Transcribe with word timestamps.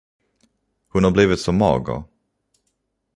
Hon 0.87 1.03
har 1.03 1.11
blivit 1.11 1.39
så 1.39 1.51
mager. 1.51 2.03